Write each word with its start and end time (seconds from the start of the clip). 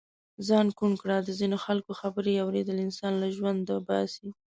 ځان 0.47 0.65
ڪوڼ 0.77 0.91
ڪړه 1.01 1.17
د 1.23 1.29
ځينو 1.39 1.57
خلڪو 1.65 1.91
خبرې 2.01 2.33
اوریدل 2.43 2.77
انسان 2.85 3.13
له 3.21 3.27
ژونده 3.35 3.73
باسي. 3.87 4.27